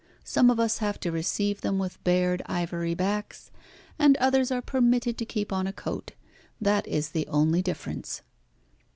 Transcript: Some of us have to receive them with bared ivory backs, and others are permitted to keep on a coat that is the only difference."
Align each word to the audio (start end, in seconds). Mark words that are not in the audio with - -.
Some 0.23 0.49
of 0.49 0.59
us 0.59 0.79
have 0.79 0.99
to 1.01 1.11
receive 1.11 1.61
them 1.61 1.77
with 1.77 2.03
bared 2.03 2.41
ivory 2.47 2.95
backs, 2.95 3.51
and 3.99 4.17
others 4.17 4.49
are 4.49 4.59
permitted 4.59 5.15
to 5.19 5.25
keep 5.25 5.53
on 5.53 5.67
a 5.67 5.71
coat 5.73 6.13
that 6.59 6.87
is 6.87 7.09
the 7.09 7.27
only 7.27 7.61
difference." 7.61 8.23